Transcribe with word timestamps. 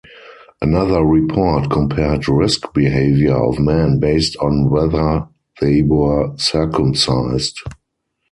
Another 0.63 1.03
report 1.03 1.69
compared 1.69 2.27
risk 2.27 2.73
behaviour 2.73 3.35
of 3.35 3.59
men 3.59 3.99
based 3.99 4.35
on 4.37 4.67
whether 4.71 5.27
they 5.61 5.83
were 5.83 6.31
circumcised. 6.37 7.59